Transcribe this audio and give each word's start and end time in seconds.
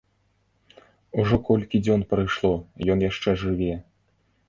Ужо 1.25 1.35
колькі 1.51 1.83
дзён 1.85 2.01
прайшло, 2.17 2.53
ён 2.97 3.09
яшчэ 3.09 3.39
жыве. 3.47 3.73